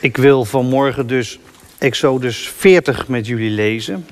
[0.00, 1.38] Ik wil vanmorgen dus
[1.78, 4.06] Exodus 40 met jullie lezen.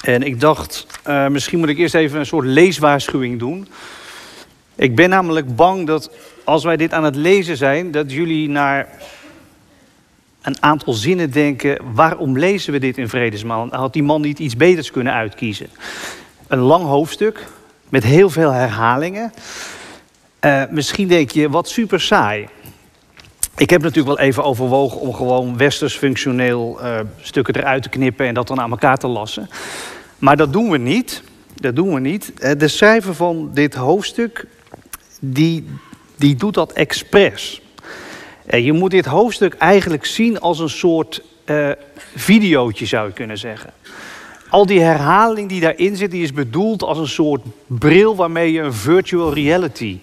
[0.00, 3.68] En ik dacht, uh, misschien moet ik eerst even een soort leeswaarschuwing doen.
[4.74, 6.10] Ik ben namelijk bang dat
[6.44, 8.88] als wij dit aan het lezen zijn, dat jullie naar
[10.42, 13.68] een aantal zinnen denken: waarom lezen we dit in vredesmaal?
[13.70, 15.68] Had die man niet iets beters kunnen uitkiezen?
[16.46, 17.46] Een lang hoofdstuk
[17.88, 19.32] met heel veel herhalingen.
[20.40, 22.48] Uh, misschien denk je, wat super saai.
[23.56, 28.26] Ik heb natuurlijk wel even overwogen om gewoon westers functioneel uh, stukken eruit te knippen
[28.26, 29.48] en dat dan aan elkaar te lassen.
[30.18, 31.22] Maar dat doen we niet.
[31.54, 32.32] Dat doen we niet.
[32.38, 34.46] Eh, de schrijver van dit hoofdstuk,
[35.20, 35.66] die,
[36.16, 37.60] die doet dat expres.
[38.46, 41.70] Eh, je moet dit hoofdstuk eigenlijk zien als een soort uh,
[42.14, 43.72] videootje, zou je kunnen zeggen.
[44.48, 48.60] Al die herhaling die daarin zit, die is bedoeld als een soort bril waarmee je
[48.60, 49.98] een virtual reality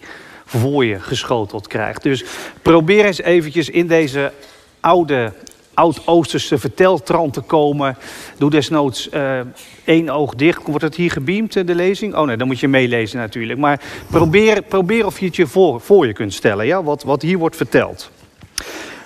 [0.46, 2.04] voor je geschoteld krijgt.
[2.04, 2.24] Dus
[2.62, 4.32] probeer eens eventjes in deze
[4.80, 5.34] oude,
[5.74, 7.98] oud-Oosterse verteltrand te komen.
[8.38, 9.40] Doe desnoods uh,
[9.84, 10.62] één oog dicht.
[10.66, 12.16] Wordt het hier gebeamd, de lezing?
[12.16, 13.60] Oh nee, dan moet je meelezen natuurlijk.
[13.60, 16.84] Maar probeer, probeer of je het je voor, voor je kunt stellen, ja?
[16.84, 18.12] wat, wat hier wordt verteld.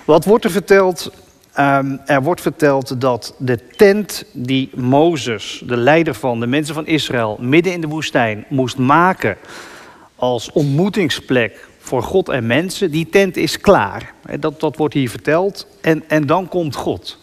[0.04, 1.12] Wat wordt er verteld?
[1.58, 6.86] Um, er wordt verteld dat de tent die Mozes, de leider van de mensen van
[6.86, 9.36] Israël, midden in de woestijn moest maken
[10.18, 14.14] als ontmoetingsplek voor God en mensen, die tent is klaar.
[14.40, 15.66] Dat, dat wordt hier verteld.
[15.80, 17.18] En, en dan komt God.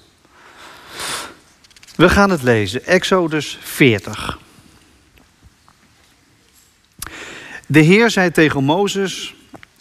[1.95, 2.85] We gaan het lezen.
[2.85, 4.39] Exodus 40.
[7.67, 9.35] De Heer zei tegen Mozes: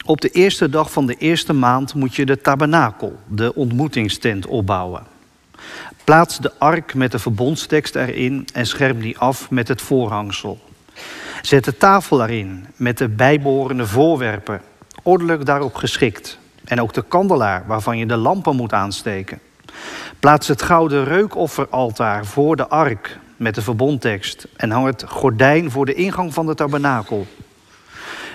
[0.05, 5.07] Op de eerste dag van de eerste maand moet je de tabernakel, de ontmoetingstent, opbouwen.
[6.05, 10.61] Plaats de ark met de verbondstekst erin en scherm die af met het voorhangsel.
[11.45, 14.61] Zet de tafel erin met de bijbehorende voorwerpen,
[15.03, 16.39] ordelijk daarop geschikt.
[16.65, 19.41] En ook de kandelaar waarvan je de lampen moet aansteken.
[20.21, 25.87] Plaats het gouden reukofferaltaar voor de ark met de verbondtekst en hang het gordijn voor
[25.87, 27.27] de ingang van de tabernakel.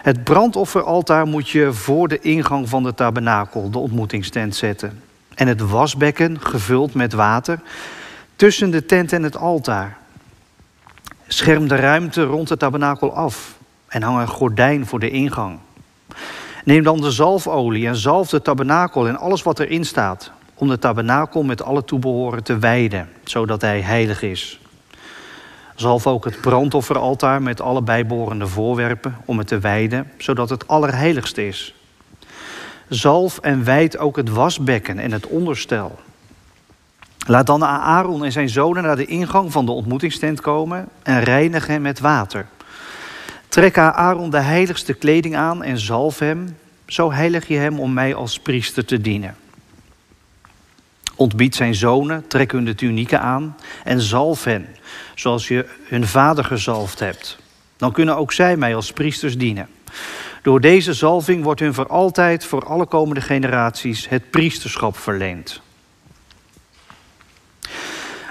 [0.01, 5.01] Het brandofferaltaar moet je voor de ingang van de tabernakel, de ontmoetingstent, zetten.
[5.35, 7.59] En het wasbekken, gevuld met water,
[8.35, 9.98] tussen de tent en het altaar.
[11.31, 13.57] Scherm de ruimte rond de tabernakel af
[13.87, 15.59] en hang een gordijn voor de ingang.
[16.63, 20.79] Neem dan de zalfolie en zalf de tabernakel en alles wat erin staat, om de
[20.79, 24.59] tabernakel met alle toebehoren te wijden, zodat hij heilig is.
[25.75, 31.47] Zalf ook het brandofferaltaar met alle bijbehorende voorwerpen om het te wijden, zodat het allerheiligste
[31.47, 31.75] is.
[32.87, 35.99] Zalf en wijd ook het wasbekken en het onderstel.
[37.27, 41.67] Laat dan Aaron en zijn zonen naar de ingang van de ontmoetingstent komen en reinig
[41.67, 42.45] hem met water.
[43.49, 48.15] Trek Aaron de heiligste kleding aan en zalf hem, zo heilig je hem om mij
[48.15, 49.35] als priester te dienen.
[51.15, 54.67] Ontbied zijn zonen, trek hun de tunieken aan en zalf hen,
[55.15, 57.37] zoals je hun vader gezalfd hebt.
[57.77, 59.67] Dan kunnen ook zij mij als priesters dienen.
[60.41, 65.61] Door deze zalving wordt hun voor altijd, voor alle komende generaties, het priesterschap verleend.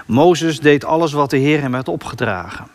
[0.09, 2.67] Mozes deed alles wat de Heer hem had opgedragen.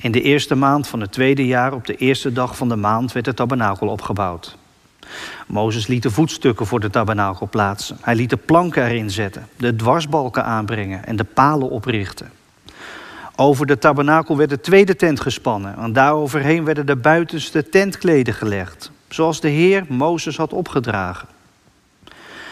[0.00, 3.12] In de eerste maand van het tweede jaar, op de eerste dag van de maand,
[3.12, 4.56] werd de tabernakel opgebouwd.
[5.46, 7.98] Mozes liet de voetstukken voor de tabernakel plaatsen.
[8.00, 12.30] Hij liet de planken erin zetten, de dwarsbalken aanbrengen en de palen oprichten.
[13.36, 18.90] Over de tabernakel werd de tweede tent gespannen en daaroverheen werden de buitenste tentkleden gelegd,
[19.08, 21.28] zoals de Heer Mozes had opgedragen.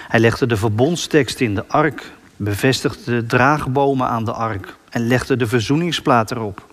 [0.09, 5.37] Hij legde de verbondstekst in de ark bevestigde de draagbomen aan de ark en legde
[5.37, 6.67] de verzoeningsplaat erop.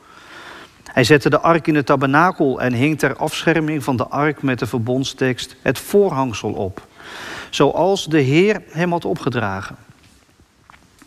[0.84, 4.60] Hij zette de ark in de tabernakel en hing ter afscherming van de ark met
[4.60, 6.88] de verbondstekst het voorhangsel op,
[7.50, 9.76] zoals de Heer hem had opgedragen.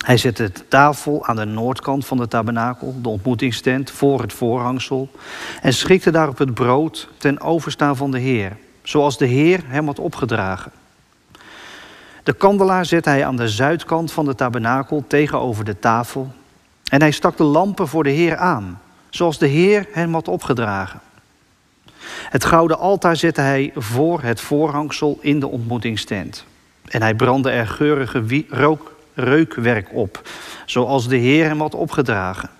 [0.04, 5.10] Hij zette de tafel aan de noordkant van de tabernakel, de ontmoetingstent, voor het voorhangsel
[5.62, 9.98] en schikte daarop het brood ten overstaan van de Heer, zoals de Heer hem had
[9.98, 10.72] opgedragen.
[12.28, 16.32] De kandelaar zette hij aan de zuidkant van de tabernakel tegenover de tafel.
[16.84, 18.80] En hij stak de lampen voor de Heer aan,
[19.10, 21.00] zoals de Heer hem had opgedragen.
[22.06, 26.44] Het gouden altaar zette hij voor het voorhangsel in de ontmoetingstent.
[26.84, 30.28] En hij brandde er geurige rook, reukwerk op,
[30.66, 32.50] zoals de Heer hem had opgedragen.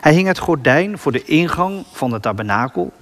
[0.00, 2.92] Hij hing het gordijn voor de ingang van de tabernakel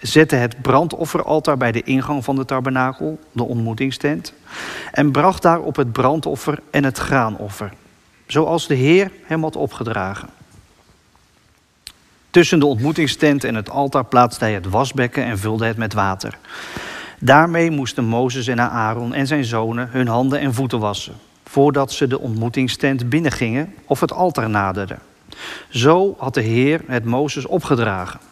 [0.00, 4.32] zette het brandofferaltaar bij de ingang van de tabernakel, de ontmoetingstent,
[4.92, 7.72] en bracht daar op het brandoffer en het graanoffer,
[8.26, 10.28] zoals de Heer hem had opgedragen.
[12.30, 16.38] Tussen de ontmoetingstent en het altaar plaatste hij het wasbekken en vulde het met water.
[17.18, 21.14] Daarmee moesten Mozes en Aaron en zijn zonen hun handen en voeten wassen,
[21.44, 24.98] voordat ze de ontmoetingstent binnengingen of het altaar naderden.
[25.68, 28.29] Zo had de Heer het Mozes opgedragen.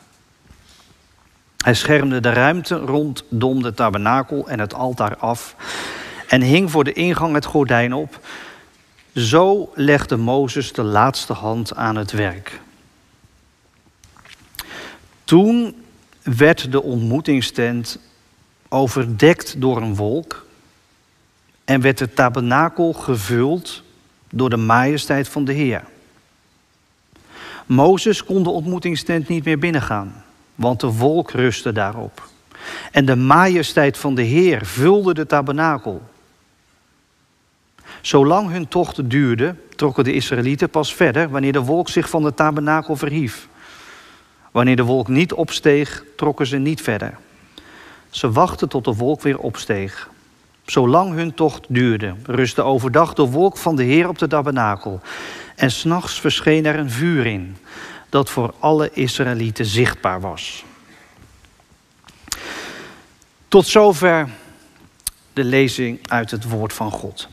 [1.64, 5.56] Hij schermde de ruimte rondom de tabernakel en het altaar af
[6.28, 8.26] en hing voor de ingang het gordijn op.
[9.14, 12.60] Zo legde Mozes de laatste hand aan het werk.
[15.24, 15.82] Toen
[16.22, 17.98] werd de ontmoetingstent
[18.68, 20.46] overdekt door een wolk
[21.64, 23.82] en werd de tabernakel gevuld
[24.30, 25.84] door de majesteit van de Heer.
[27.66, 30.24] Mozes kon de ontmoetingstent niet meer binnengaan,
[30.58, 32.28] want de wolk rustte daarop.
[32.92, 36.02] En de majesteit van de Heer vulde de tabernakel.
[38.00, 42.34] Zolang hun tocht duurde, trokken de Israëlieten pas verder wanneer de wolk zich van de
[42.34, 43.48] tabernakel verhief.
[44.52, 47.18] Wanneer de wolk niet opsteeg, trokken ze niet verder.
[48.10, 50.10] Ze wachten tot de wolk weer opsteeg.
[50.64, 55.00] Zolang hun tocht duurde, rustte overdag de wolk van de Heer op de tabernakel.
[55.56, 57.56] En s'nachts verscheen er een vuur in,
[58.08, 60.64] dat voor alle Israëlieten zichtbaar was.
[63.48, 64.28] Tot zover
[65.32, 67.28] de lezing uit het woord van God.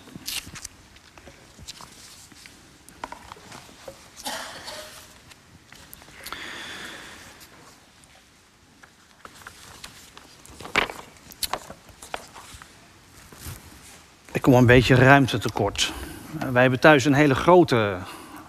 [14.32, 15.94] Ik kom een beetje ruimte tekort.
[16.40, 17.98] Eh, wij hebben thuis een hele grote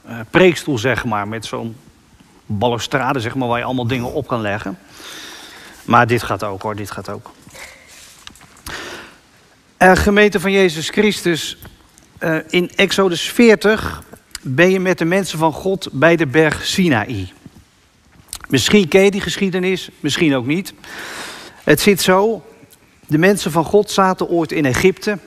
[0.09, 1.77] uh, preekstoel, zeg maar, met zo'n
[2.47, 4.79] balustrade, zeg maar, waar je allemaal dingen op kan leggen.
[5.85, 7.31] Maar dit gaat ook hoor, dit gaat ook.
[9.79, 11.57] Uh, gemeente van Jezus Christus,
[12.21, 14.03] uh, in Exodus 40
[14.43, 17.33] ben je met de mensen van God bij de berg Sinaï.
[18.49, 20.75] Misschien ken je die geschiedenis, misschien ook niet.
[21.65, 22.45] Het zit zo,
[23.07, 25.19] de mensen van God zaten ooit in Egypte,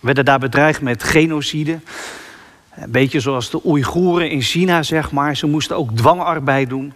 [0.00, 1.78] werden daar bedreigd met genocide.
[2.76, 5.36] Een beetje zoals de Oeigoeren in China, zeg maar.
[5.36, 6.92] Ze moesten ook dwangarbeid doen.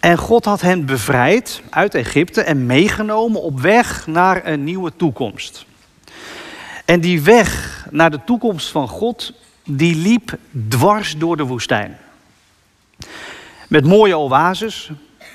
[0.00, 5.66] En God had hen bevrijd uit Egypte en meegenomen op weg naar een nieuwe toekomst.
[6.84, 9.32] En die weg naar de toekomst van God,
[9.64, 10.36] die liep
[10.68, 11.98] dwars door de woestijn.
[13.68, 14.90] Met mooie oases,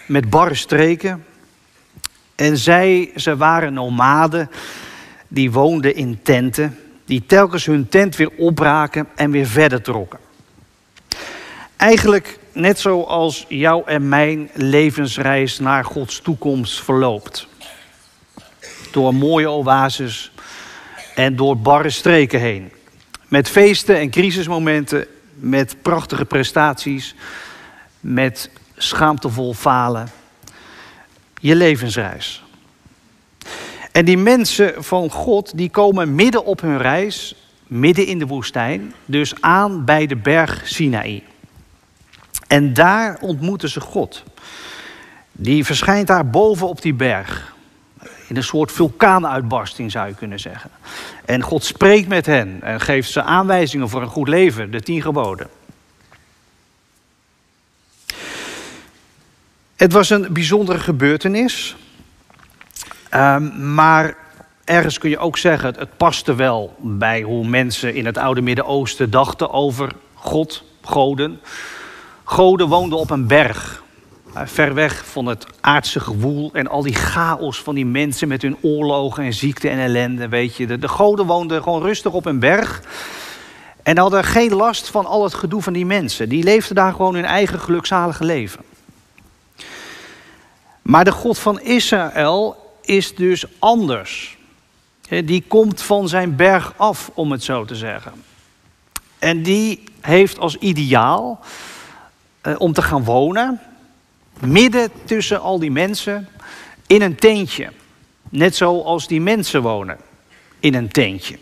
[0.08, 1.26] met barre streken.
[2.36, 4.50] En zij, ze waren nomaden,
[5.28, 6.78] die woonden in tenten,
[7.13, 10.19] die telkens hun tent weer opbraken en weer verder trokken.
[11.77, 17.48] Eigenlijk net zoals jouw en mijn levensreis naar Gods toekomst verloopt.
[18.92, 20.31] Door mooie oases
[21.15, 22.71] en door barre streken heen.
[23.27, 27.15] Met feesten en crisismomenten, met prachtige prestaties,
[28.00, 30.10] met schaamtevol falen.
[31.39, 32.43] Je levensreis.
[33.94, 37.36] En die mensen van God, die komen midden op hun reis,
[37.68, 41.24] midden in de woestijn, dus aan bij de berg Sinaï.
[42.48, 44.24] En daar ontmoeten ze God.
[45.31, 47.56] Die verschijnt daar boven op die berg.
[48.28, 50.69] In een soort vulkaanuitbarsting zou je kunnen zeggen.
[51.25, 55.01] En God spreekt met hen en geeft ze aanwijzingen voor een goed leven, de tien
[55.01, 55.48] geboden.
[59.75, 61.75] Het was een bijzondere gebeurtenis.
[63.15, 64.15] Um, maar
[64.63, 68.41] ergens kun je ook zeggen, het, het paste wel bij hoe mensen in het oude
[68.41, 71.39] Midden-Oosten dachten over God, goden.
[72.24, 73.84] Goden woonden op een berg,
[74.34, 78.41] eh, ver weg van het aardse gewoel en al die chaos van die mensen met
[78.41, 80.67] hun oorlogen en ziekte en ellende, weet je.
[80.67, 82.82] De, de goden woonden gewoon rustig op een berg
[83.84, 86.29] en hadden geen last van al het gedoe van die mensen.
[86.29, 88.63] Die leefden daar gewoon hun eigen gelukzalige leven.
[90.82, 94.38] Maar de God van Israël is dus anders.
[95.08, 98.24] Die komt van zijn berg af, om het zo te zeggen.
[99.20, 101.40] En die heeft als ideaal
[102.42, 103.60] eh, om te gaan wonen,
[104.40, 106.28] midden tussen al die mensen,
[106.88, 107.72] in een tentje.
[108.30, 109.98] Net zoals die mensen wonen,
[110.60, 111.38] in een tentje.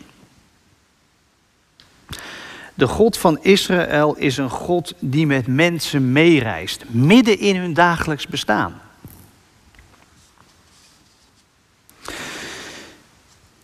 [2.74, 8.26] De God van Israël is een God die met mensen meereist, midden in hun dagelijks
[8.26, 8.80] bestaan.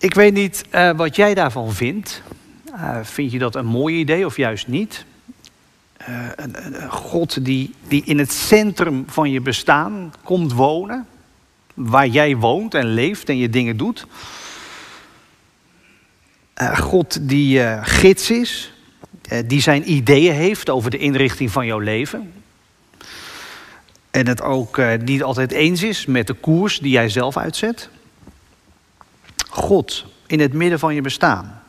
[0.00, 2.22] Ik weet niet uh, wat jij daarvan vindt.
[2.74, 5.04] Uh, vind je dat een mooi idee of juist niet?
[6.08, 11.06] Uh, een, een, God die, die in het centrum van je bestaan komt wonen.
[11.74, 14.06] Waar jij woont en leeft en je dingen doet.
[16.74, 18.72] God die gids is.
[19.46, 22.32] die zijn ideeën heeft over de inrichting van jouw leven.
[24.10, 27.90] En het ook niet altijd eens is met de koers die jij zelf uitzet.
[29.58, 31.62] God in het midden van je bestaan?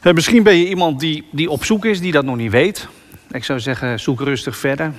[0.00, 2.88] En misschien ben je iemand die, die op zoek is, die dat nog niet weet.
[3.30, 4.92] Ik zou zeggen, zoek rustig verder.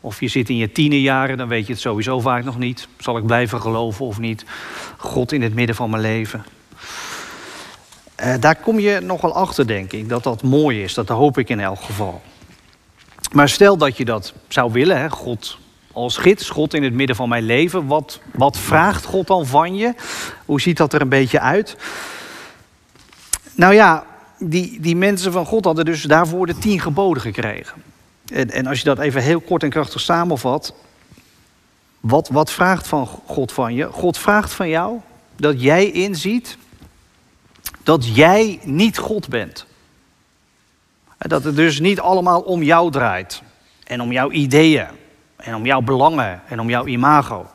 [0.00, 2.88] Of je zit in je tienerjaren, dan weet je het sowieso vaak nog niet.
[2.98, 4.44] Zal ik blijven geloven of niet?
[4.96, 6.44] God in het midden van mijn leven.
[8.24, 10.94] Uh, daar kom je nogal achter, denk ik, dat dat mooi is.
[10.94, 12.22] Dat hoop ik in elk geval.
[13.32, 15.58] Maar stel dat je dat zou willen, hè, God
[15.98, 17.86] als gids, God in het midden van mijn leven.
[17.86, 19.94] Wat, wat vraagt God dan van je?
[20.44, 21.76] Hoe ziet dat er een beetje uit?
[23.54, 24.06] Nou ja,
[24.38, 27.82] die, die mensen van God hadden dus daarvoor de tien geboden gekregen.
[28.32, 30.74] En, en als je dat even heel kort en krachtig samenvat.
[32.00, 33.84] Wat, wat vraagt van God van je?
[33.92, 35.00] God vraagt van jou
[35.36, 36.56] dat jij inziet
[37.82, 39.66] dat jij niet God bent.
[41.18, 43.42] Dat het dus niet allemaal om jou draait.
[43.84, 44.86] En om jouw ideeën.
[45.38, 46.42] En om jouw belangen.
[46.48, 47.50] En om jouw imago.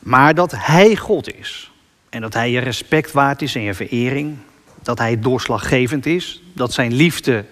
[0.00, 1.70] Maar dat Hij God is.
[2.08, 4.36] En dat Hij je respect waard is en je verering.
[4.82, 6.42] Dat Hij doorslaggevend is.
[6.52, 7.44] Dat Zijn liefde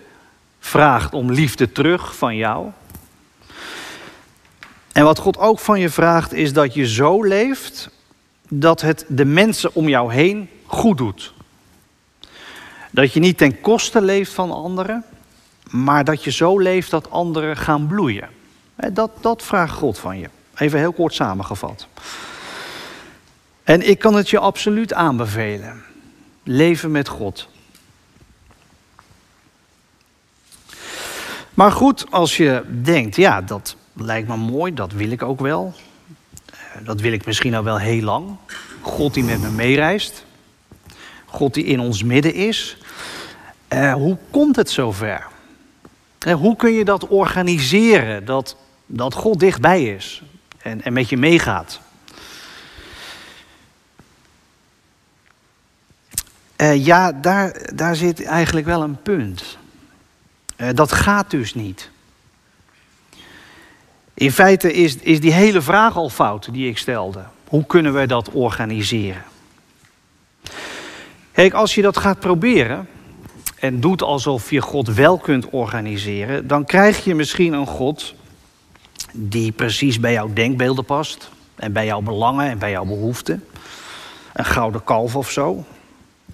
[0.59, 2.71] vraagt om liefde terug van jou.
[4.93, 7.91] En wat God ook van je vraagt is dat je zo leeft
[8.49, 11.33] dat het de mensen om jou heen goed doet.
[12.91, 15.05] Dat je niet ten koste leeft van anderen,
[15.71, 18.29] maar dat je zo leeft dat anderen gaan bloeien.
[18.93, 20.29] Dat, dat vraagt God van je.
[20.55, 21.87] Even heel kort samengevat.
[23.65, 25.83] En ik kan het je absoluut aanbevelen.
[26.43, 27.49] Leven met God.
[31.55, 35.75] Maar goed, als je denkt, ja, dat lijkt me mooi, dat wil ik ook wel.
[36.51, 38.37] Eh, dat wil ik misschien al wel heel lang.
[38.81, 40.25] God die met me meereist.
[41.25, 42.77] God die in ons midden is.
[43.73, 45.27] Uh, hoe komt het zover?
[46.37, 48.57] Hoe kun je dat organiseren, dat,
[48.91, 50.23] dat God dichtbij is
[50.59, 51.81] en, en met je meegaat?
[56.57, 59.59] Uh, ja, daar, daar zit eigenlijk wel een punt.
[60.75, 61.91] dat gaat dus niet.
[64.15, 67.25] In feite is, is die hele vraag al fout die ik stelde.
[67.49, 69.23] Hoe kunnen we dat organiseren?
[71.33, 72.89] Kijk, als je dat gaat proberen
[73.59, 78.15] en doet alsof je God wel kunt organiseren, dan krijg je misschien een God
[79.21, 83.45] die precies bij jouw denkbeelden past en bij jouw belangen en bij jouw behoeften.
[84.33, 85.65] Een gouden kalf of zo.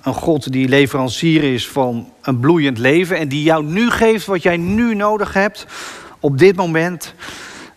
[0.02, 4.42] Een God die leverancier is van een bloeiend leven en die jou nu geeft wat
[4.42, 5.66] jij nu nodig hebt
[6.20, 7.14] op dit moment.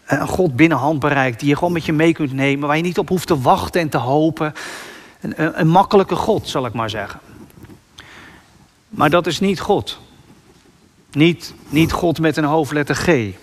[0.05, 2.97] Een God binnen handbereik die je gewoon met je mee kunt nemen, waar je niet
[2.97, 4.53] op hoeft te wachten en te hopen.
[5.21, 7.19] Een, een, makkelijke God, zal ik maar zeggen.
[8.89, 9.99] Maar dat is niet God.
[11.11, 13.35] Niet, niet God met een hoofdletter G.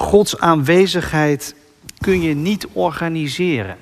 [0.00, 1.54] Gods aanwezigheid
[1.98, 3.76] kun je niet organiseren.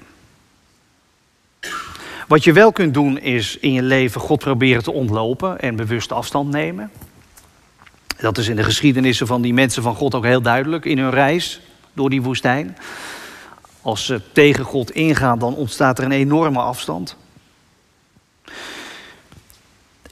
[2.29, 6.13] Wat je wel kunt doen is in je leven God proberen te ontlopen en bewust
[6.13, 6.91] afstand nemen.
[8.21, 11.11] Dat is in de geschiedenissen van die mensen van God ook heel duidelijk in hun
[11.11, 11.61] reis
[11.93, 12.77] door die woestijn.
[13.83, 17.17] Als ze tegen God ingaan, dan ontstaat er een enorme afstand.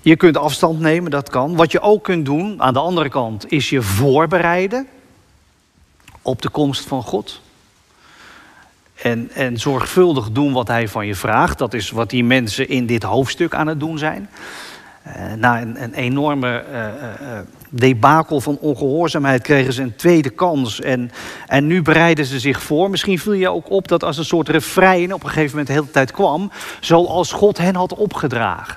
[0.02, 1.56] Je kunt afstand nemen, dat kan.
[1.56, 4.86] Wat je ook kunt doen, aan de andere kant, is je voorbereiden
[6.26, 7.40] op de komst van God.
[8.94, 11.58] En, en zorgvuldig doen wat hij van je vraagt.
[11.58, 14.28] Dat is wat die mensen in dit hoofdstuk aan het doen zijn.
[15.06, 17.38] Uh, na een, een enorme uh, uh,
[17.70, 20.80] debakel van ongehoorzaamheid kregen ze een tweede kans.
[20.80, 21.10] En,
[21.46, 22.90] en nu bereiden ze zich voor.
[22.90, 25.72] Misschien viel je ook op dat als een soort refrein op een gegeven moment de
[25.72, 26.50] hele tijd kwam.
[26.80, 28.76] Zoals God hen had opgedragen.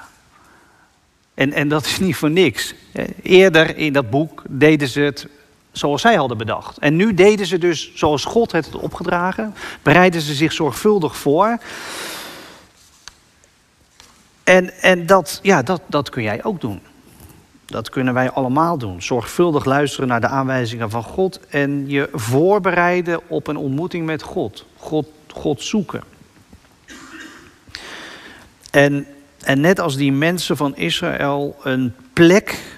[1.33, 2.73] En, en dat is niet voor niks.
[3.21, 5.27] Eerder in dat boek deden ze het
[5.79, 6.77] zoals zij hadden bedacht.
[6.77, 9.55] En nu deden ze dus zoals God het had opgedragen.
[9.81, 11.57] Bereiden ze zich zorgvuldig voor.
[14.43, 16.81] En, en dat, ja, dat, dat kun jij ook doen.
[17.65, 19.01] Dat kunnen wij allemaal doen.
[19.01, 24.65] Zorgvuldig luisteren naar de aanwijzingen van God en je voorbereiden op een ontmoeting met God.
[24.77, 26.03] God, God zoeken.
[28.71, 29.07] En,
[29.41, 32.77] en net als die mensen van Israël een plek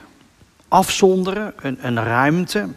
[0.68, 2.68] afzonderen, een, een ruimte,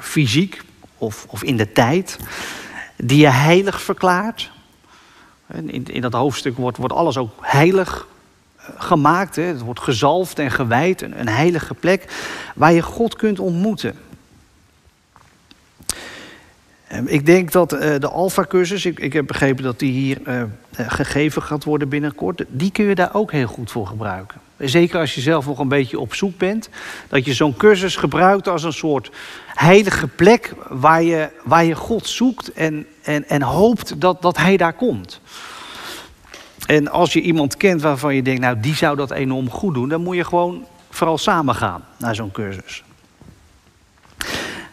[0.00, 0.62] fysiek
[0.98, 2.18] of, of in de tijd,
[2.96, 4.50] die je heilig verklaart.
[5.46, 8.06] In, in dat hoofdstuk wordt, wordt alles ook heilig
[8.56, 9.36] eh, gemaakt.
[9.36, 9.42] Hè.
[9.42, 12.04] Het wordt gezalfd en gewijd, een, heilige plek
[12.54, 13.98] waar je God kunt ontmoeten.
[17.04, 21.42] Ik denk dat uh, de Alpha-cursus, ik, ik, heb begrepen dat die hier uh, gegeven
[21.42, 24.40] gaat worden binnenkort, die kun je daar ook heel goed voor gebruiken.
[24.58, 26.68] Zeker als je zelf nog een beetje op zoek bent.
[27.08, 29.10] Dat je zo'n cursus gebruikt als een soort
[29.46, 34.56] heilige plek waar je, waar je God zoekt en, en, en hoopt dat, dat Hij
[34.56, 35.20] daar komt.
[36.66, 39.88] En als je iemand kent waarvan je denkt, nou die zou dat enorm goed doen,
[39.88, 42.84] dan moet je gewoon vooral samen gaan naar zo'n cursus.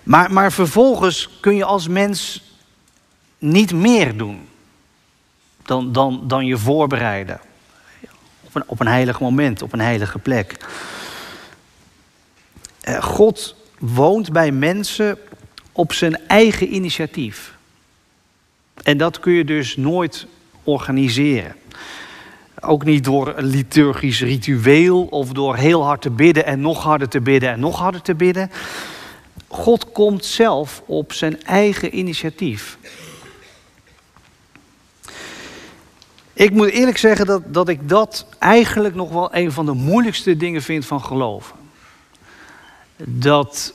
[0.04, 2.44] Maar, maar vervolgens kun je als mens
[3.38, 4.48] niet meer doen
[5.64, 7.40] dan, dan, dan je voorbereiden.
[8.66, 10.58] Op een, heilig moment, op een heilige plek.
[12.82, 15.18] Eh, God woont bij mensen
[15.72, 17.54] op zijn eigen initiatief.
[18.84, 20.28] En dat kun je dus nooit
[20.64, 21.56] organiseren.
[22.60, 27.10] Ook niet door een liturgisch ritueel of door heel hard te bidden en nog harder
[27.10, 28.52] te bidden en nog harder te bidden.
[29.48, 32.78] God komt zelf op zijn eigen initiatief.
[36.36, 40.38] Ik moet eerlijk zeggen dat, dat ik dat eigenlijk nog wel een van de moeilijkste
[40.38, 41.56] dingen vind van geloven.
[42.98, 43.74] Dat,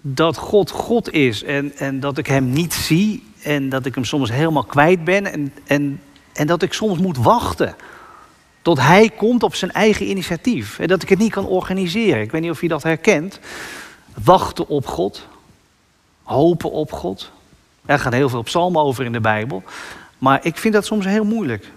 [0.00, 4.04] dat God God is en, en dat ik Hem niet zie en dat ik Hem
[4.04, 6.00] soms helemaal kwijt ben en, en,
[6.32, 7.76] en dat ik soms moet wachten
[8.62, 12.22] tot Hij komt op zijn eigen initiatief en dat ik het niet kan organiseren.
[12.22, 13.40] Ik weet niet of je dat herkent.
[14.24, 15.26] Wachten op God,
[16.22, 17.30] hopen op God.
[17.84, 19.62] Er gaat heel veel psalmen over in de Bijbel,
[20.18, 21.70] maar ik vind dat soms heel moeilijk.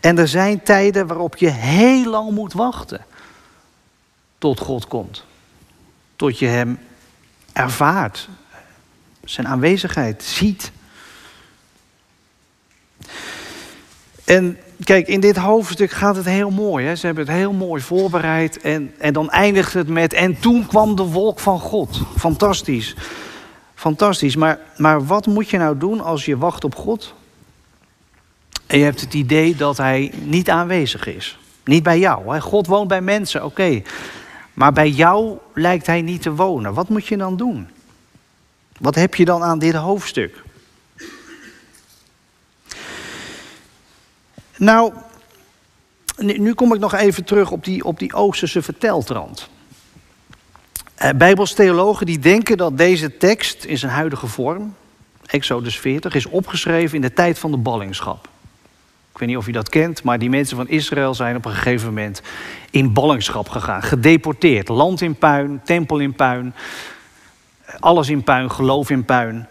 [0.00, 3.04] En er zijn tijden waarop je heel lang moet wachten
[4.38, 5.24] tot God komt.
[6.16, 6.78] Tot je Hem
[7.52, 8.28] ervaart,
[9.24, 10.72] zijn aanwezigheid ziet.
[14.24, 16.86] En kijk, in dit hoofdstuk gaat het heel mooi.
[16.86, 16.96] Hè?
[16.96, 18.60] Ze hebben het heel mooi voorbereid.
[18.60, 20.12] En, en dan eindigt het met.
[20.12, 22.00] En toen kwam de wolk van God.
[22.16, 22.94] Fantastisch.
[23.74, 24.36] Fantastisch.
[24.36, 27.14] Maar, maar wat moet je nou doen als je wacht op God?
[28.70, 31.38] En je hebt het idee dat hij niet aanwezig is.
[31.64, 32.34] Niet bij jou.
[32.34, 32.40] Hè?
[32.40, 33.82] God woont bij mensen, oké.
[34.54, 36.74] Maar bij jou lijkt hij niet te wonen.
[36.74, 37.68] Wat moet je dan doen?
[38.78, 40.42] Wat heb je dan aan dit hoofdstuk?
[44.56, 44.92] Nou,
[46.16, 49.48] nu kom ik nog even terug op die, op die Oosterse verteltrand.
[50.94, 51.34] Eh,
[51.98, 54.74] die denken dat deze tekst in zijn huidige vorm,
[55.26, 58.29] Exodus 40, is opgeschreven in de tijd van de ballingschap.
[59.20, 61.88] Weet niet of je dat kent, maar die mensen van Israël zijn op een gegeven
[61.88, 62.22] moment
[62.70, 63.82] in ballingschap gegaan.
[63.82, 64.68] Gedeporteerd.
[64.68, 66.54] Land in puin, tempel in puin,
[67.80, 69.46] alles in puin, geloof in puin.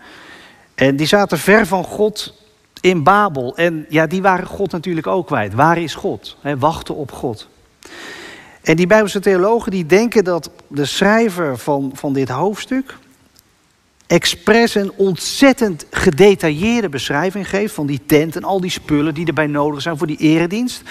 [0.75, 2.33] En die zaten ver van God
[2.81, 3.55] in Babel.
[3.57, 5.53] En ja, die waren God natuurlijk ook kwijt.
[5.53, 6.37] Waar is God?
[6.41, 7.47] He, wachten op God.
[8.61, 12.97] En die Bijbelse theologen die denken dat de schrijver van, van dit hoofdstuk
[14.09, 19.47] expres een ontzettend gedetailleerde beschrijving geeft van die tent en al die spullen die erbij
[19.47, 20.81] nodig zijn voor die eredienst.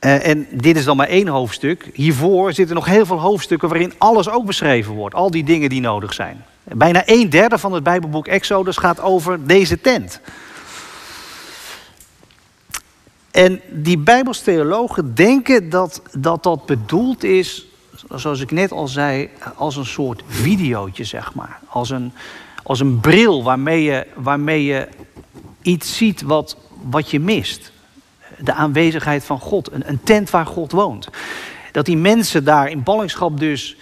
[0.00, 1.90] Uh, en dit is dan maar één hoofdstuk.
[1.92, 5.14] Hiervoor zitten nog heel veel hoofdstukken waarin alles ook beschreven wordt.
[5.14, 6.44] Al die dingen die nodig zijn.
[6.64, 10.20] Bijna een derde van het Bijbelboek Exodus gaat over deze tent.
[13.30, 16.02] En die Bijbelstheologen denken dat
[16.42, 17.66] dat bedoeld is
[18.14, 21.60] zoals ik net al zei, als een soort videootje, zeg maar.
[21.68, 22.12] Als een,
[22.62, 24.88] als een bril waarmee je, waarmee je
[25.62, 26.56] iets ziet wat,
[26.90, 27.72] wat je mist.
[28.38, 31.08] De aanwezigheid van God, een, een tent waar God woont.
[31.72, 33.76] Dat die mensen daar in ballingschap dus,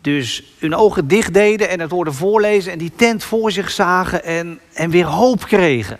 [0.00, 4.24] dus hun ogen dicht deden en het hoorden voorlezen en die tent voor zich zagen
[4.24, 5.98] en, en weer hoop kregen.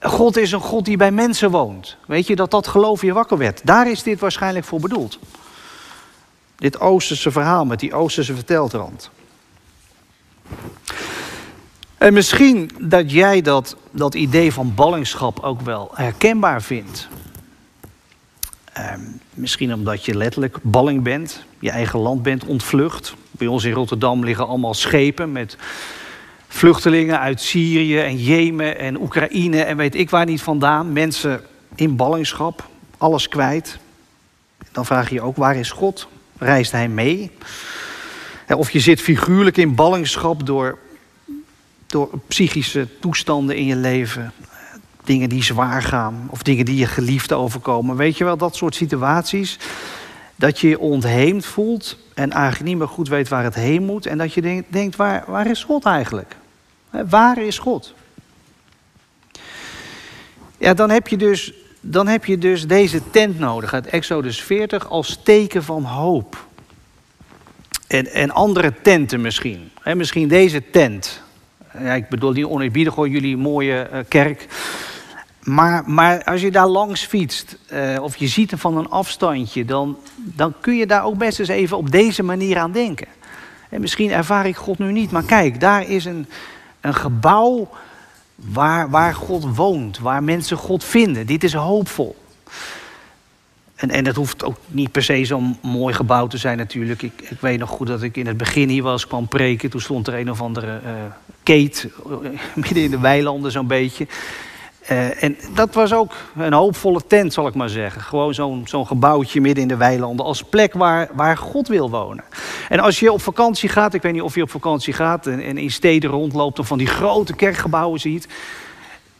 [0.00, 1.96] God is een God die bij mensen woont.
[2.06, 3.60] Weet je, dat dat geloof je wakker werd.
[3.64, 5.18] Daar is dit waarschijnlijk voor bedoeld.
[6.56, 9.10] Dit Oosterse verhaal met die Oosterse verteltrand.
[11.98, 17.08] En misschien dat jij dat, dat idee van ballingschap ook wel herkenbaar vindt.
[18.72, 19.00] Ehm,
[19.34, 23.14] misschien omdat je letterlijk balling bent, je eigen land bent ontvlucht.
[23.30, 25.56] Bij ons in Rotterdam liggen allemaal schepen met
[26.48, 30.92] vluchtelingen uit Syrië en Jemen en Oekraïne en weet ik waar niet vandaan.
[30.92, 31.42] Mensen
[31.74, 33.78] in ballingschap, alles kwijt.
[34.72, 36.08] Dan vraag je je ook, waar is God?
[36.44, 37.30] Reist hij mee.
[38.48, 40.78] Of je zit figuurlijk in ballingschap door,
[41.86, 44.32] door psychische toestanden in je leven.
[45.04, 47.96] Dingen die zwaar gaan of dingen die je geliefde overkomen.
[47.96, 49.58] Weet je wel, dat soort situaties.
[50.36, 54.06] Dat je je ontheemd voelt en eigenlijk niet meer goed weet waar het heen moet.
[54.06, 56.36] En dat je denkt, waar, waar is God eigenlijk?
[56.90, 57.94] Waar is God?
[60.58, 61.52] Ja, dan heb je dus
[61.86, 66.46] dan heb je dus deze tent nodig uit Exodus 40 als teken van hoop.
[67.86, 69.70] En, en andere tenten misschien.
[69.94, 71.22] misschien deze tent.
[71.78, 74.46] Ja, ik bedoel die oneerbiedig hoor, jullie mooie uh, kerk.
[75.42, 79.64] Maar, maar als je daar langs fietst, uh, of je ziet hem van een afstandje,
[79.64, 83.06] dan, dan kun je daar ook best eens even op deze manier aan denken.
[83.68, 86.26] En misschien ervaar ik God nu niet, maar kijk, daar is een,
[86.80, 87.68] een gebouw
[88.52, 91.26] waar, waar God woont, waar mensen God vinden.
[91.26, 92.16] Dit is hoopvol.
[93.74, 97.02] En, en dat hoeft ook niet per se zo'n mooi gebouw te zijn natuurlijk.
[97.02, 99.70] Ik, ik, weet nog goed dat ik in het begin hier was, kwam preken.
[99.70, 100.90] Toen stond er een of andere uh,
[101.42, 101.88] keet
[102.54, 104.06] midden in de weilanden zo'n beetje.
[104.90, 108.02] Uh, en dat was ook een hoopvolle tent, zal ik maar zeggen.
[108.02, 110.26] Gewoon zo'n zo'n gebouwtje midden in de weilanden.
[110.26, 112.24] Als plek waar, waar God wil wonen.
[112.68, 115.26] En als je op vakantie gaat, ik weet niet of je op vakantie gaat...
[115.26, 118.28] en, in steden rondloopt of van die grote kerkgebouwen ziet...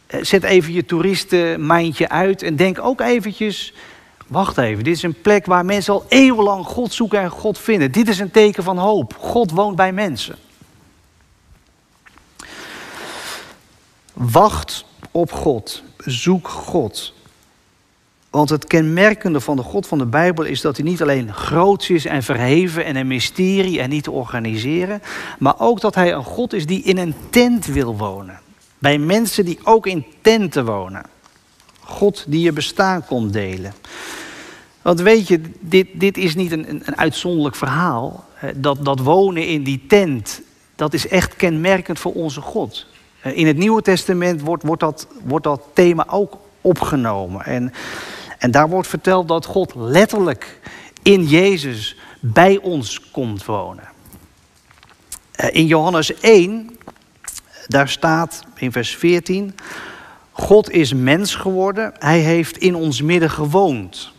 [0.09, 3.73] Uh, zet even je toeristenmijntje uit en denk ook eventjes...
[4.27, 7.91] Wacht even, dit is een plek waar mensen al eeuwenlang God zoeken en God vinden.
[7.91, 9.15] Dit is een teken van hoop.
[9.19, 10.35] God woont bij mensen.
[14.15, 15.83] Wacht op God.
[15.97, 17.13] Zoek God.
[18.29, 21.89] Want het kenmerkende van de God van de Bijbel is dat hij niet alleen groot
[21.89, 25.01] is en verheven en een mysterie en niet te organiseren,
[25.39, 28.39] maar ook dat hij een God is die in een tent wil wonen.
[28.77, 31.03] Bij mensen die ook in tenten wonen.
[31.79, 33.73] God die je bestaan komt delen.
[34.81, 38.25] Want weet je, dit, dit is niet een, een uitzonderlijk verhaal.
[38.55, 40.41] Dat, dat wonen in die tent,
[40.75, 42.85] dat is echt kenmerkend voor onze God.
[43.25, 47.45] Eh, in het Nieuwe Testament wordt, wordt, dat, wordt dat thema ook opgenomen.
[47.45, 47.73] En,
[48.37, 50.59] en daar wordt verteld dat God letterlijk
[51.01, 53.83] in Jezus bij ons komt wonen.
[55.31, 56.77] Eh, in Johannes 1,
[57.67, 59.55] daar staat in vers 14:
[60.31, 64.11] God is mens geworden, hij heeft in ons midden gewoond.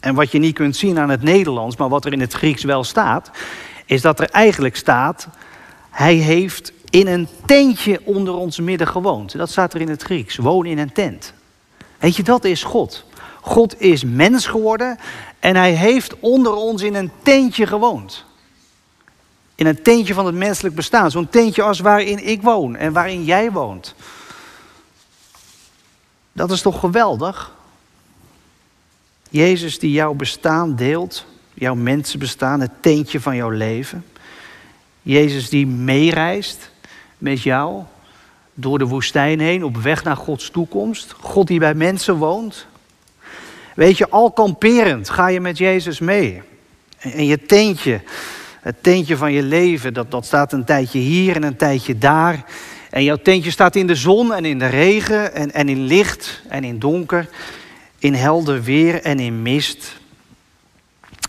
[0.00, 2.64] En wat je niet kunt zien aan het Nederlands, maar wat er in het Grieks
[2.64, 3.30] wel staat,
[3.86, 5.28] is dat er eigenlijk staat:
[5.90, 9.36] Hij heeft in een tentje onder ons midden gewoond.
[9.36, 10.36] Dat staat er in het Grieks.
[10.36, 11.32] Woon in een tent.
[11.98, 13.04] Weet je, dat is God.
[13.40, 14.98] God is mens geworden
[15.38, 18.24] en hij heeft onder ons in een tentje gewoond.
[19.54, 21.10] In een tentje van het menselijk bestaan.
[21.10, 23.94] Zo'n tentje als waarin ik woon en waarin jij woont.
[26.32, 27.52] Dat is toch geweldig?
[29.30, 34.06] Jezus die jouw bestaan deelt, jouw mensenbestaan, het tentje van jouw leven.
[35.02, 36.70] Jezus die meereist
[37.20, 37.82] met jou
[38.54, 41.14] door de woestijn heen op weg naar Gods toekomst.
[41.20, 42.66] God die bij mensen woont.
[43.74, 46.42] Weet je, al kamperend ga je met Jezus mee.
[46.98, 48.00] En je tentje,
[48.60, 52.44] het tentje van je leven, dat, dat staat een tijdje hier en een tijdje daar.
[52.90, 56.42] En jouw tentje staat in de zon en in de regen en, en in licht
[56.48, 57.28] en in donker.
[57.98, 59.96] In helder weer en in mist.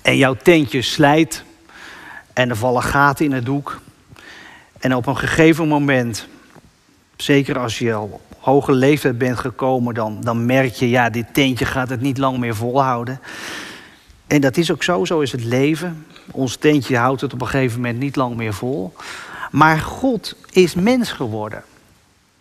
[0.01, 1.43] En jouw tentje slijt
[2.33, 3.81] en er vallen gaten in het doek.
[4.81, 6.27] En op een gegeven moment,
[7.15, 11.65] zeker als je al hoge leeftijd bent gekomen, dan, dan merk je, ja, dit tentje
[11.65, 13.19] gaat het niet lang meer volhouden.
[14.27, 16.05] En dat is ook zo, zo is het leven.
[16.31, 18.93] Ons tentje houdt het op een gegeven moment niet lang meer vol.
[19.51, 21.63] Maar God is mens geworden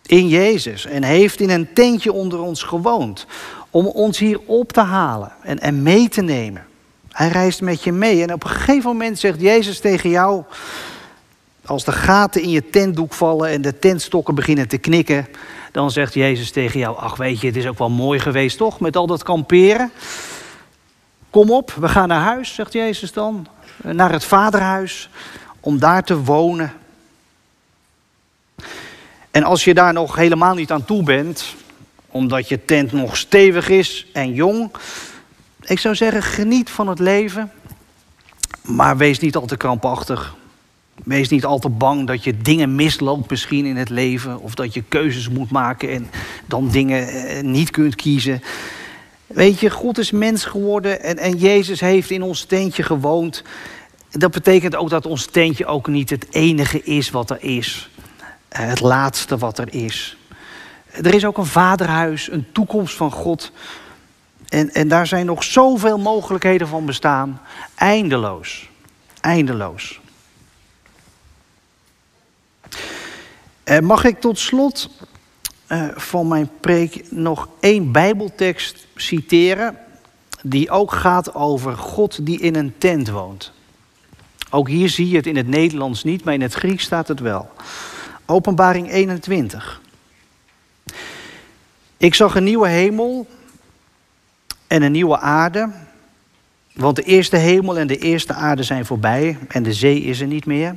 [0.05, 3.25] in Jezus en heeft in een tentje onder ons gewoond
[3.69, 6.65] om ons hier op te halen en, en mee te nemen.
[7.11, 10.43] Hij reist met je mee en op een gegeven moment zegt Jezus tegen jou,
[11.71, 15.27] als de gaten in je tentdoek vallen en de tentstokken beginnen te knikken,
[15.71, 18.79] dan zegt Jezus tegen jou: Ach, weet je, het is ook wel mooi geweest, toch?
[18.79, 19.91] Met al dat kamperen.
[21.29, 23.47] Kom op, we gaan naar huis, zegt Jezus dan.
[23.83, 25.09] Naar het vaderhuis,
[25.59, 26.73] om daar te wonen.
[29.31, 31.55] En als je daar nog helemaal niet aan toe bent,
[32.07, 34.71] omdat je tent nog stevig is en jong,
[35.61, 37.51] ik zou zeggen: geniet van het leven,
[38.61, 40.39] maar wees niet al te krampachtig.
[41.03, 44.39] Wees niet al te bang dat je dingen misloopt misschien in het leven.
[44.39, 46.09] Of dat je keuzes moet maken en
[46.45, 48.41] dan dingen eh, niet kunt kiezen.
[49.27, 53.43] Weet je, God is mens geworden en, en Jezus heeft in ons tentje gewoond.
[54.11, 57.89] Dat betekent ook dat ons tentje ook niet het enige is wat er is.
[58.47, 60.17] Eh, het laatste wat er is.
[60.91, 63.51] Er is ook een vaderhuis, een toekomst van God.
[64.49, 67.41] En, en daar zijn nog zoveel mogelijkheden van bestaan.
[67.75, 68.69] Eindeloos.
[69.21, 70.00] Eindeloos.
[73.81, 74.89] Mag ik tot slot
[75.67, 79.77] uh, van mijn preek nog één Bijbeltekst citeren,
[80.43, 83.51] die ook gaat over God die in een tent woont.
[84.49, 87.19] Ook hier zie je het in het Nederlands niet, maar in het Grieks staat het
[87.19, 87.49] wel.
[88.25, 89.81] Openbaring 21.
[91.97, 93.27] Ik zag een nieuwe hemel
[94.67, 95.69] en een nieuwe aarde,
[96.73, 100.27] want de eerste hemel en de eerste aarde zijn voorbij en de zee is er
[100.27, 100.75] niet meer.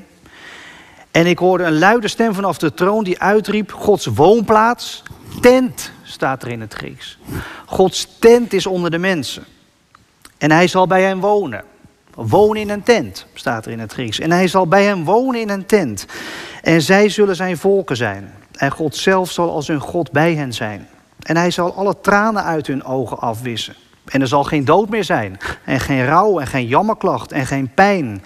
[1.14, 5.02] En ik hoorde een luide stem vanaf de troon die uitriep: Gods woonplaats,
[5.40, 7.18] tent, staat er in het Grieks.
[7.66, 9.44] Gods tent is onder de mensen.
[10.38, 11.64] En hij zal bij hen wonen.
[12.14, 14.18] Wonen in een tent, staat er in het Grieks.
[14.18, 16.06] En hij zal bij hen wonen in een tent.
[16.62, 18.32] En zij zullen zijn volken zijn.
[18.52, 20.88] En God zelf zal als hun God bij hen zijn.
[21.22, 23.74] En hij zal alle tranen uit hun ogen afwissen.
[24.04, 25.38] En er zal geen dood meer zijn.
[25.64, 28.22] En geen rouw en geen jammerklacht en geen pijn.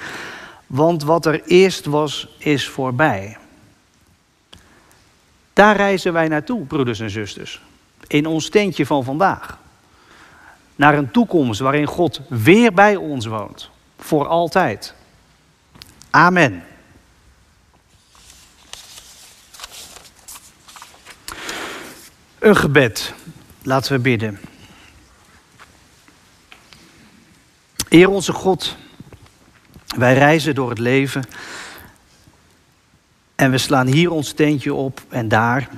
[0.69, 3.37] Want wat er eerst was, is voorbij.
[5.53, 7.63] Daar reizen wij naartoe, broeders en zusters.
[8.07, 9.59] In ons tentje van vandaag.
[10.77, 13.71] Naar een toekomst waarin God weer bij ons woont.
[13.99, 14.95] Voor altijd.
[16.11, 16.65] Amen.
[22.39, 23.15] Een gebed.
[23.63, 24.41] Laten we bidden.
[27.89, 28.77] Heer onze God,
[29.97, 31.23] wij reizen door het leven
[33.35, 35.69] en we slaan hier ons tentje op en daar.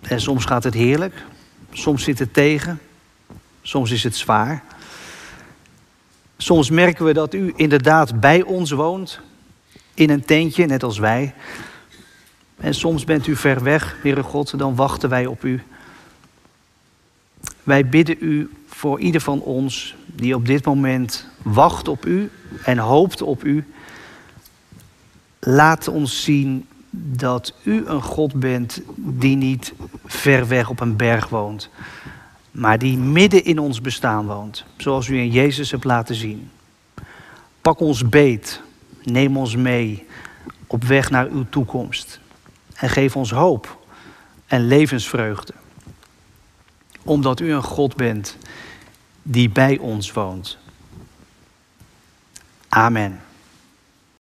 [0.00, 1.24] En soms gaat het heerlijk,
[1.72, 2.80] soms zit het tegen,
[3.62, 4.62] soms is het zwaar.
[6.36, 9.20] Soms merken we dat u inderdaad bij ons woont,
[9.94, 11.34] in een tentje, net als wij.
[12.56, 15.62] En soms bent u ver weg, Heere God, dan wachten wij op u.
[17.62, 22.30] Wij bidden u voor ieder van ons die op dit moment wacht op u
[22.64, 23.64] en hoopt op u.
[25.40, 29.72] Laat ons zien dat u een God bent die niet
[30.04, 31.70] ver weg op een berg woont,
[32.50, 36.50] maar die midden in ons bestaan woont, zoals u in Jezus hebt laten zien.
[37.60, 38.60] Pak ons beet,
[39.02, 40.06] neem ons mee
[40.66, 42.20] op weg naar uw toekomst
[42.74, 43.78] en geef ons hoop
[44.46, 45.52] en levensvreugde
[47.06, 48.36] omdat u een God bent
[49.28, 50.58] die bij ons woont.
[52.68, 53.20] Amen.